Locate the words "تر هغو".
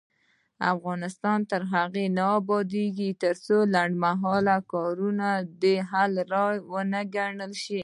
1.51-2.05